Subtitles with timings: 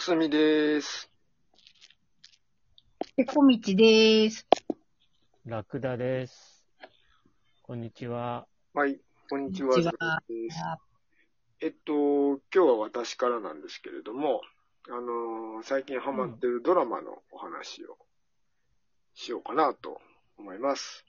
[0.00, 1.10] おすみです。
[3.18, 4.46] ペコミチでーす。
[5.44, 6.64] ラクダです。
[7.62, 8.46] こんにちは。
[8.72, 9.74] はい、こんにちは。
[9.74, 10.58] ちはです
[11.60, 14.40] えっと、今日は私からなんですけれども、
[14.88, 17.98] あのー最近ハマってるドラマのお話を
[19.12, 20.00] しようかなと
[20.38, 21.04] 思います。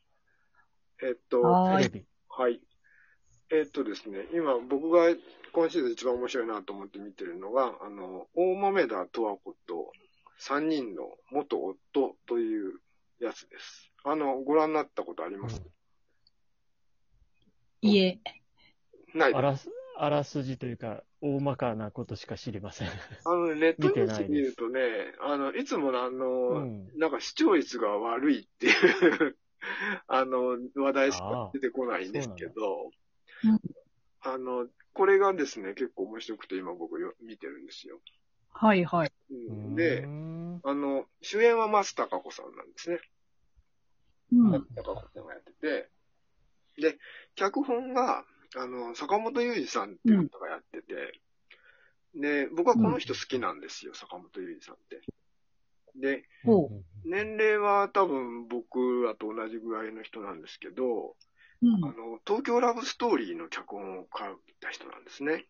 [1.02, 1.42] えっと。
[1.44, 2.60] はい。
[3.52, 5.06] えっとですね、今僕が
[5.54, 9.92] 今シーズン一番面白いなと思って見てるのが、あの、大豆田十和子と
[10.40, 12.80] 3人の元夫という
[13.20, 13.92] やつです。
[14.04, 15.62] あの、ご覧になったことあります、
[17.82, 18.20] いえ。
[19.14, 22.88] ないあらす、あらすじというか、大まかなことしか知りません。
[23.26, 26.92] あの、ネットニュース見てないです見るとね、あの、いつものあの、うん。
[26.98, 29.38] なんか視聴率が悪いっていう、
[30.08, 32.92] あの、話題しか出てこないんですけど
[33.44, 33.60] うん、
[34.22, 38.00] あの、これがですね、結構面白くて今僕よ見てるんですよ。
[38.50, 39.12] はいはい。
[39.32, 40.06] うんで
[40.64, 43.00] あの、主演は松たか子さんなんですね。
[44.34, 44.52] うん。
[44.52, 45.90] 松たか子さんがやってて、
[46.80, 46.98] で、
[47.36, 48.26] 脚本が、
[48.56, 51.20] あの、坂本雄二さんっていう方がやってて、
[52.16, 55.02] で、僕はこの人好きなんですよ、坂本雄二さんって。
[55.96, 56.70] で、ほ
[57.06, 61.16] 年齢は多分僕らと同じぐらいの人なんですけど、
[61.62, 61.86] うん。
[61.86, 65.46] あの、東京ラブストーリーの脚本を書いた人なんですね。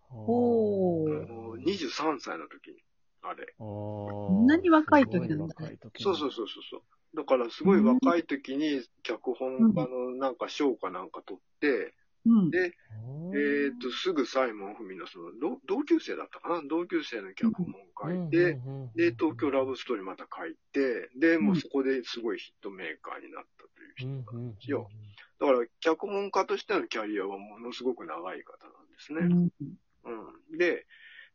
[0.00, 2.82] ほーあの23歳の時に、
[3.22, 3.54] あれ。
[3.58, 6.82] こんなに若い時なんだねそうそうそうそうそう。
[7.16, 11.94] だからすごい若い時に脚本家のなんか賞かなんか取って、
[12.26, 12.50] うん。
[12.50, 12.74] で、
[13.34, 16.62] えっ、と、すぐサイモン・フミのその同同級生だったかな？
[16.68, 18.60] 同級生の脚本を書いて、
[18.94, 24.88] で、東京ラブストーリーまた書いて、で、もうそこですごいヒットメーカーになったという人なんですよ。
[25.40, 29.20] だから、脚本家としてのキャリアはものすごく長い方なんですね。
[30.04, 30.52] うん。
[30.52, 30.58] うん。
[30.58, 30.86] で、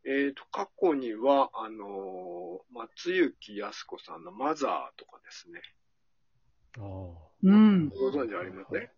[0.05, 5.61] えっ、と、過去には、あのー松雪康子さんのマザーとかですね。
[7.43, 7.89] うん。
[7.89, 8.91] ご存知ありますね？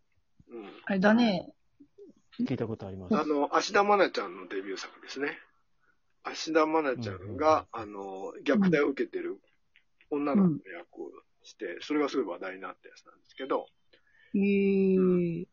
[0.50, 0.72] うん。
[0.86, 1.54] あれだね。
[2.40, 3.16] 聞いたことあります。
[3.16, 5.40] あの、芦田愛菜ちゃんのデビュー作ですね。
[6.24, 9.40] 芦田愛菜ちゃんが、あの、虐待を受けてる
[10.10, 11.12] 女の子の役を
[11.44, 13.68] して、それがすごい話題になったやつなんですけど、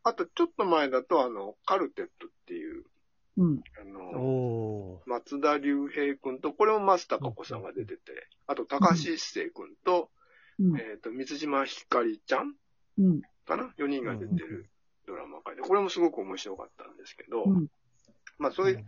[0.02, 2.84] あとちょっと前だと、あの、カルテットっていう、
[3.36, 3.62] うん。
[3.80, 5.02] あの。
[5.06, 8.00] 松田龍平君と、これも松たか子さんが出てて、
[8.46, 10.10] あと高橋一生君と、
[10.58, 10.78] うん。
[10.78, 12.54] えっ、と、三島ひかりちゃん
[12.98, 13.22] うん。
[13.46, 14.70] かな ?4 人が出てる
[15.06, 17.66] ドラマ会で、これもすごく面白かったんですけど、うん。
[18.38, 18.84] まあそういう、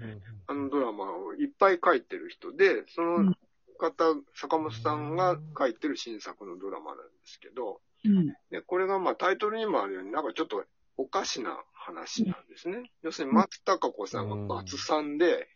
[0.46, 3.34] あのドラマをいっぱい書いてる人で、その
[3.78, 4.04] 方、
[4.34, 8.26] 坂本さんが書いてる新作のドラマなんですけど、うん。
[8.50, 10.64] でこれがまあタイトルにもあるように、なんかちょっと
[10.96, 12.90] おかしな話なんですね。
[13.02, 15.48] 要するに松たか子さんがバツさんで、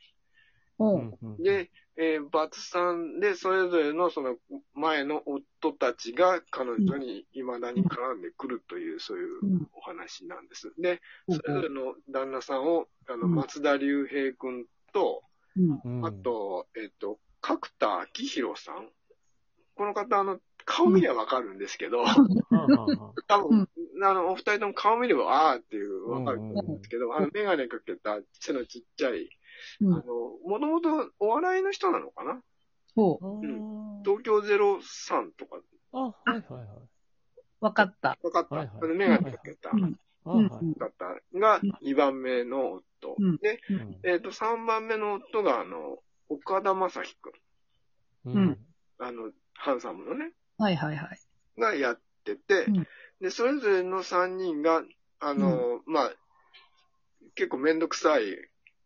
[0.80, 1.18] ほう。
[1.22, 4.36] うんで、えーバツさんで、それぞれのその
[4.72, 9.68] 前の夫たちが彼女に未だに絡んでくるという、そういううん。
[9.74, 10.72] お話なんです。
[10.78, 14.64] で、それぞれの旦那さんを、あの、うん松田龍平君
[14.94, 15.22] と、
[15.56, 15.80] うん。
[15.84, 18.88] うんあ、と、えっ、と、角田明宏さん。
[19.74, 22.04] この方、あの、顔見りゃわかるんですけど、
[23.26, 23.68] 多分、
[24.02, 29.28] あの、お二人とも顔見れば、あーっていう、わかると思うんですけど、んあの、メガネかけた背のちっちゃい、
[29.80, 29.94] うん。
[29.94, 30.04] あの、
[30.46, 32.40] もともとお笑いの人なのかな？
[32.94, 33.24] ほう。
[33.24, 35.60] あん東京03とか、
[35.92, 36.66] あ、はいはいはい。
[37.60, 38.18] わかった。
[38.22, 38.54] わかった。
[38.54, 39.98] はいはいあの、メガネかけたうん。
[40.24, 43.16] あうんはい方が2番目の夫。
[43.18, 45.98] うんで、うんえっ、と、3番目の夫が、あの、
[46.28, 47.16] 岡田将生
[48.24, 48.34] 君。
[48.34, 48.58] うん
[48.98, 50.32] あの、ハンサムのね。
[50.60, 51.20] はいはいはい。
[51.58, 52.86] がやってて、うん
[53.20, 54.82] で、それぞれの3人が、
[55.20, 56.12] あの、まあ、
[57.34, 58.22] 結構めんどくさい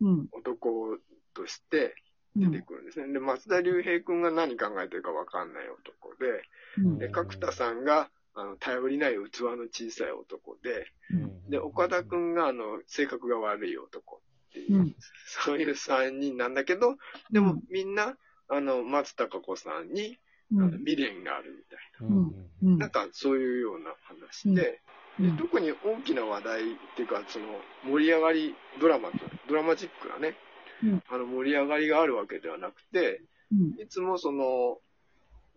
[0.00, 0.28] うん。
[0.32, 0.98] 男
[1.34, 1.94] として
[2.34, 3.12] 出てくるんですね。
[3.12, 6.42] で、松田龍平君が何考えてるかわかんない男で、
[6.78, 6.98] うん。
[6.98, 14.97] で、角田さんが、あの、頼りない器の小さい男で、うんで、岡田君が、あの、性格が悪い男っていう、うん
[15.27, 16.97] そういう3人なんだけど、
[17.30, 18.16] でもみんな、
[18.48, 20.18] あの、松たか子さんに、
[20.56, 20.78] あのうん。
[20.78, 22.86] 未練があるみたいうんうんな。
[22.86, 24.80] なんかそういうような話で、
[25.18, 26.65] でうん特に大きな話題っ
[26.97, 27.47] ていうか、その
[27.84, 29.18] 盛り上がり、ドラマと、
[29.48, 30.36] ドラマチックなね、
[30.83, 33.22] うんあの盛り上がりがあるわけではなくて、
[33.53, 33.80] うん。
[33.80, 34.78] いつもその、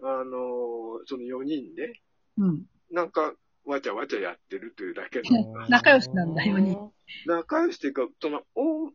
[0.03, 1.99] あの、その4人で、
[2.37, 2.65] うん。
[2.91, 3.33] なんか、
[3.65, 6.77] わちゃわちゃやってるというだけの、 仲良しなんだよね。
[7.25, 8.91] 仲良しっていうか、その、大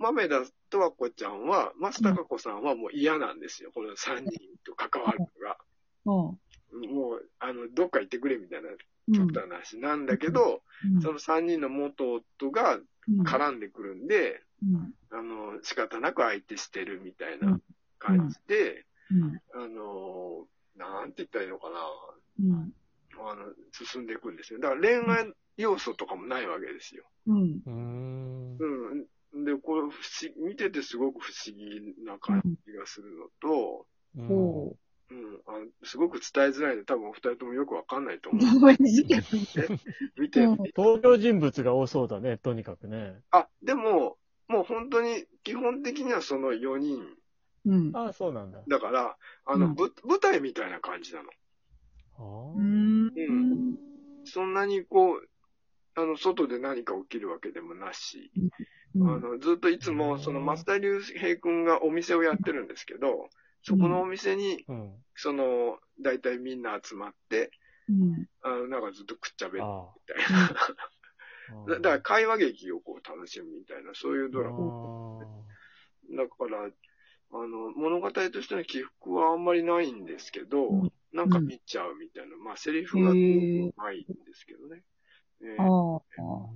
[0.00, 3.70] 豆田十和子ちゃんは、松たか子さんはもう嫌なんですよ。
[3.72, 4.30] この3人
[4.64, 5.58] と関わるのが。
[6.04, 6.38] ほ
[6.88, 8.70] もう、あの、どっか行ってくれみたいな。
[9.12, 12.76] 極端な話なんだけど、うんその3人の元夫が
[13.08, 14.94] うん絡んでくるんで、うん。
[15.10, 17.60] あの、仕方なく相手してるみたいうんな
[17.98, 19.40] 感じで、うん。
[19.54, 20.46] あの、
[20.76, 21.80] なんて言ったらいいのかな。
[22.40, 22.72] うん。
[23.18, 24.60] あの、進んでいくんですよ。
[24.60, 27.04] だから恋愛要素とかもないわけですよ。
[27.26, 27.60] うん。
[27.66, 28.58] うーん。
[29.70, 29.92] これ不思
[30.34, 33.86] 議、見ててすごく不思議な感じがするのと、
[34.18, 34.76] うんほ
[35.10, 38.76] うん、あのすごく伝えづらいんで、多分お二人ともよくわかんないと思う。
[40.18, 43.20] 見て、うん登場人物が多そうだね、とにかくね。
[43.30, 44.18] あ、でも、
[44.48, 47.06] もう本当に、基本的にはその4人。
[47.66, 47.92] うん。
[47.94, 48.64] ああ、そうなんだ。
[48.66, 51.30] だから、あの、うんぶ舞台みたいな感じなの。
[52.18, 53.78] あうーん。
[54.24, 55.28] そんなにこう、
[55.94, 58.50] あの、外で何か起きるわけでもなし、うん
[58.96, 63.28] あの、ずっといつも、その、松田龍平君がお店をやってるんですけど、
[63.62, 64.92] そこのお店に、うん。
[65.14, 67.50] その、大体みんな集まって、
[67.88, 68.26] うん。
[68.42, 70.50] あの、なんかずっとくっちゃべるあみたいな。
[70.50, 71.66] あ。
[71.68, 74.56] だだから会話劇をこう楽しむみたいな、そういうドラマ。
[74.56, 76.70] あだから、
[77.32, 82.36] あの、物語としての起伏はあんまりないんですけど、うんなんか見ちゃうみたいな。
[82.36, 84.82] まあ、セリフがすごくうまいんですけどね。
[85.42, 86.02] えーああ。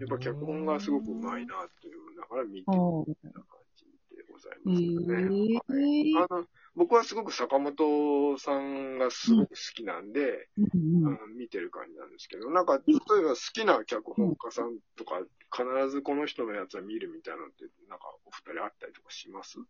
[0.01, 3.45] やっぱ脚本がすごくうまいなっていうのだから見てるような感
[3.77, 3.85] じ
[4.17, 5.61] でございますよね。
[5.71, 6.47] えはいあの
[6.77, 15.21] 僕はすごく坂本さんがすごく好きなんで、うんあの見てる感じなんですけど、なんか、例えば好きな脚本家さんとか、
[15.57, 19.61] 必ずこの人のやつは見るみたいなのって、なんかお二人あったりとかします？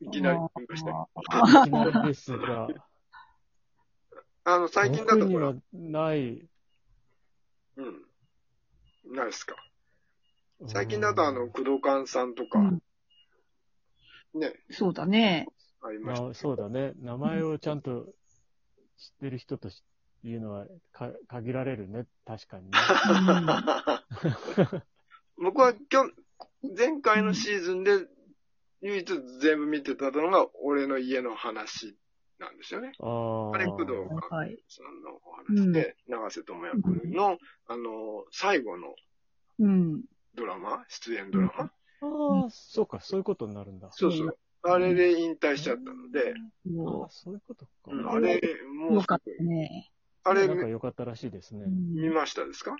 [0.00, 1.08] いきなり言いました。
[1.62, 2.66] いきなりですが、
[4.42, 6.48] あの、最近だとほら僕には、ない。
[7.78, 8.04] うん。
[9.14, 9.56] ないですか。
[10.66, 12.82] 最近だとあの、工藤勘さんとか、うん
[14.34, 15.46] ね、そうだね。
[15.80, 16.92] ありましたまあ、そうだね。
[17.00, 18.12] 名前をちゃんと
[18.98, 19.82] 知ってる人とし
[20.24, 22.06] いうのはか限られるね。
[22.26, 22.70] 確かにね。
[25.40, 26.12] 僕は今日、
[26.76, 28.04] 前回のシーズンで
[28.80, 29.06] 唯一
[29.40, 31.96] 全部見てたのが俺の家の話
[32.38, 32.92] なんですよね。
[33.00, 33.92] あれ工藤
[34.30, 34.58] はい。
[34.68, 38.94] さんのお話で、長瀬智也君の、あの、最後の
[39.58, 40.02] うん。
[40.34, 41.72] ドラマ、出演ドラマ。
[42.00, 43.88] ああ、そうか、そういうことになるんだ。
[43.90, 44.38] そうそう。
[44.62, 47.70] あれで引退しちゃったので、ああ、そそういうことか。
[47.86, 48.68] うんあれ、う。
[48.74, 49.90] もうよかったね。
[50.24, 51.68] あれなんか良かったらしいですねう。
[51.68, 52.76] ん見ましたですか？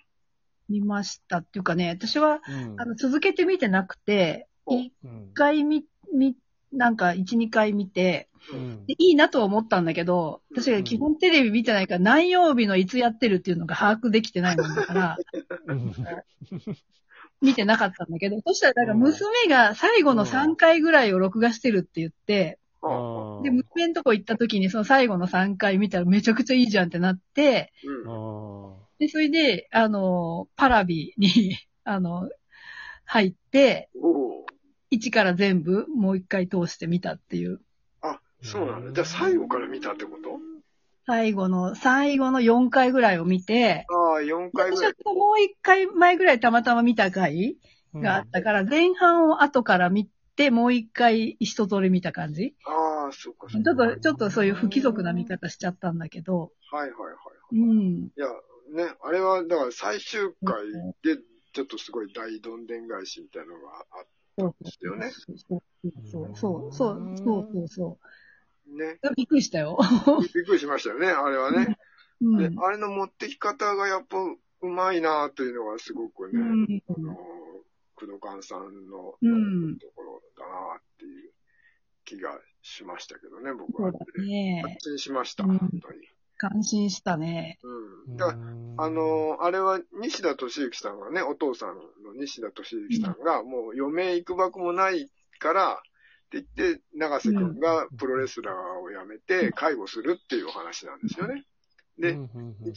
[0.68, 6.36] 見ましたっていうかね、私は、うんあの、続けて見てなくて、お一うん回見、見、
[6.72, 8.86] なんか一、二回見て、うん。
[8.86, 15.16] でいいなとは思ったんだけど、私が基本テレビ見てないから何曜日のいつやってるっていうのが把握できてないもんだから、
[15.66, 15.92] うん。
[17.40, 22.58] 見てなかったんだけど、そしたらなんか娘が最後の3回ぐらいを録画してるって言って、
[23.42, 28.72] で、娘んとこ行った時にその最後の3回見たらめちゃくちゃいいじゃんってなって、うん。
[28.72, 32.28] あで、それで、あの、パラビに、あの、
[33.04, 33.88] 入って。
[34.98, 37.60] 一から全部もう一回通して見たっていう。
[38.02, 38.92] あ、そうなんだ。
[38.92, 40.40] じゃあ最後から見たってこと？
[41.06, 44.88] 最後の、最後の4回ぐらいを見て、ああ、4回ぐ私ら。
[44.88, 47.56] はいもう一回前ぐらいたまたま見た回
[47.94, 47.98] あ。
[47.98, 53.64] があったから、前半を後から見て、もう一回一通り見た感じああ、そっかそっか。
[53.64, 57.06] ちょっと、ちょっとそういう不規則な見方しちゃったんだけど、はいはいは
[57.52, 57.58] い。
[57.58, 57.88] うん。
[58.04, 58.26] いや、
[58.74, 60.66] ね、あれは、だから最終回
[61.02, 61.22] で、
[61.54, 64.06] ちょっとすごい大どんでん返しみたいなのがあっ
[64.38, 65.62] そうですよねそうそう
[66.06, 68.76] そう、そう、そうそうそう。
[68.78, 68.98] ね。
[69.16, 69.78] びっくりしたよ。
[70.34, 71.76] びっくりしましたよね、あれはね。
[72.20, 72.38] うん。
[72.38, 77.16] であれの持ってき方がやっぱうまいなというのがすごくね、うんあの、
[77.94, 81.32] 工藤勘さんのうんところだなっていう
[82.04, 83.92] 気がしましたけどね、僕は。
[83.92, 84.76] ね感。
[84.78, 85.98] 心しました、うん本当に。
[86.38, 87.58] 感心したね。
[87.62, 88.16] うん。
[88.16, 101.44] だからあ、の、あれは西田敏行さんがね、お父さんの西田敏行さんが、もう余命いくばくもないから、って言って、長瀬くんがプロレスラーを辞めて介護するっていうお話なんですよね。
[101.98, 102.16] で、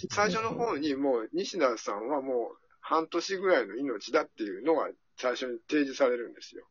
[0.10, 6.66] 最初の方にもう西田さんはもう半年ぐらいの命だっていうのが最初に提示されるんですよ。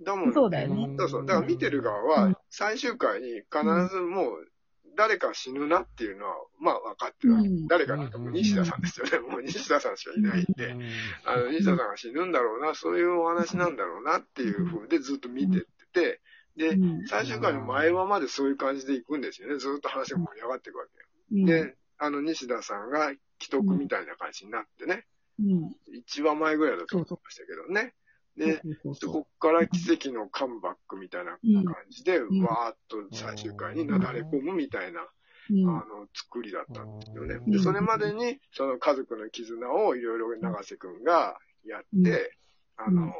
[0.00, 0.96] だもんそうだよね。
[0.98, 1.26] そうそう。
[1.26, 4.51] だから見てる側うはん、最終回に必ずもう、
[4.96, 7.48] 誰か死ぬなっていうのは、まあ分かってるわけ。
[7.48, 9.18] うん誰かなんかもう西田さんですよね。
[9.18, 10.76] もう西田さんしかいないんで、
[11.24, 16.20] あの、西田さんが死ぬんだろうな、そういうお話なんだろうなっていう風でずっと見てってて、
[16.56, 19.58] でう、ん最終回の前話までそういう感じで行くんですよね。
[19.58, 20.90] ずっと話が盛り上がっていくわけ。
[21.36, 25.06] うんで、あの、西田さんが既得みたいな感じになってね、
[25.38, 25.76] うん。
[25.94, 27.94] 1話前ぐらいだと思いましたけどね。
[28.36, 28.62] で、
[28.94, 32.42] そこから奇跡のカムバックみたいな感じで、ん。
[32.42, 35.06] わーっと最終回になだれ込むみたいな、
[35.50, 35.68] うん。
[35.68, 37.34] あの、作りだったんですよね。
[37.34, 37.50] うん。
[37.50, 42.36] で、それまでに、その家族の絆をいろいろ長瀬くんがやって、
[42.76, 43.12] あのー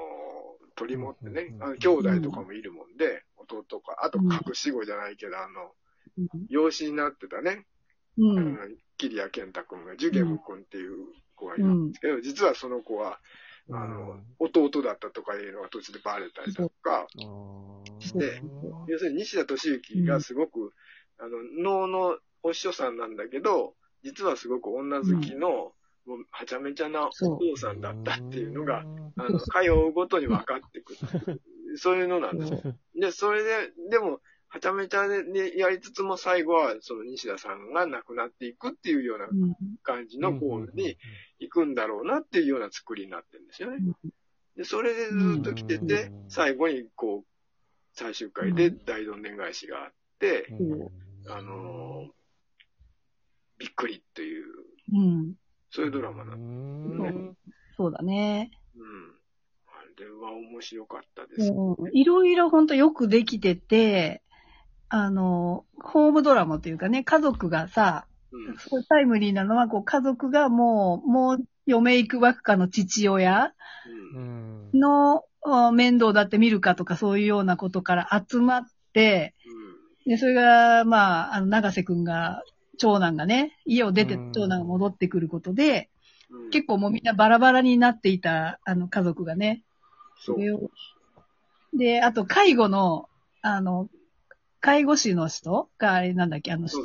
[0.74, 1.62] 取り持ってねう、ん。
[1.62, 5.72] あの兄弟とかもいるもんで、弟とか、あと隠し子じゃないけど、あの、
[6.48, 7.66] 養子になってたね。
[8.98, 10.96] 桐谷健太君が、ジュゲム君っていう
[11.34, 13.20] 子がいるんですけど、実はその子は、
[13.70, 17.06] あの、弟だったとかいうのが途中でバレたりとか、
[18.14, 18.42] で
[18.88, 20.72] 要するに西田敏行がすごく、
[21.18, 21.30] あの、
[21.62, 25.72] 能のお師匠さんなんだけど、実はすごく女好きの、
[26.04, 28.80] もうはちゃめちゃなお父さんだったっていうのが、
[29.16, 31.40] あの、通うごとに分かってくる。
[31.78, 32.76] そういうのなんですよ。
[32.96, 34.20] で、それで、でも、
[34.52, 39.54] はちゃめちゃででやりつつも最後は、その西田さんが亡くなっていくっていうようなうん。
[39.82, 40.98] 感じの方に
[41.38, 43.78] 行くんだろうなっていうような作りになってるんですよね。
[44.56, 47.26] で、それでずっと来ててう、ん最後にこう、
[47.94, 50.46] 最終回で大どんでん返しがあって、
[51.28, 52.12] あのー
[53.58, 54.44] びっくりっていう、
[54.92, 55.34] うん。
[55.70, 56.32] そういうドラマだ。
[56.32, 57.36] ううんん
[57.76, 58.50] そうだね。
[59.68, 61.52] あれは面白かったです。
[61.52, 64.21] うんいろいろほんとよくできてて、
[64.94, 68.58] あの、ホームドラマというかね、家族がさ、うん。
[68.58, 73.54] すごいタイムリーなのは、こう、家族がもう、もう、嫁行くばくかの父親
[74.74, 79.34] のあ面倒だって見るかとか、そういうようなことから集まって、
[80.04, 82.42] で、それが、まあ、あの、長瀬くんが、
[82.76, 85.88] 長男がね、家を出てうん長男が戻ってくることで、
[86.30, 86.50] うん。
[86.50, 89.62] 結構もうみんなバラバラになっていた、あの、家族がね。
[90.18, 90.42] そうそ。
[90.42, 90.70] れを
[91.72, 93.08] で、あと、介護の、
[93.40, 93.88] あの、
[94.62, 96.78] 介護士の人が、あれなんだっけ、あの人？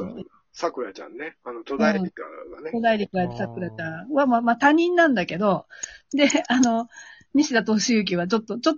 [0.52, 1.38] さくらちゃんね。
[1.46, 2.24] あの、戸田恵梨香
[2.56, 2.72] がね。
[2.72, 5.68] 古代陸がさくらちゃんは、まあ、まあ、他人なんだけど、
[6.12, 6.90] で、あの、
[7.36, 8.76] 西田敏行はちょっと、ちょっと